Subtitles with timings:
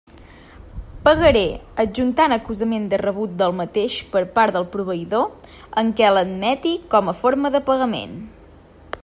[1.07, 1.43] Pagaré,
[1.83, 7.19] adjuntant acusament de rebut del mateix per part del proveïdor en què l'admeti com a
[7.23, 8.19] forma de pagament.